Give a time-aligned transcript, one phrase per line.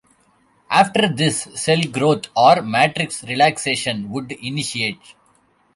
[0.71, 5.13] After this, cell growth, or matrix relaxation would initiate.